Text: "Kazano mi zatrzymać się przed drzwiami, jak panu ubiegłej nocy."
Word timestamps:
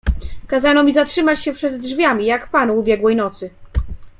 "Kazano 0.47 0.83
mi 0.83 0.91
zatrzymać 0.93 1.43
się 1.43 1.53
przed 1.53 1.77
drzwiami, 1.77 2.25
jak 2.25 2.47
panu 2.49 2.79
ubiegłej 2.79 3.15
nocy." 3.15 3.49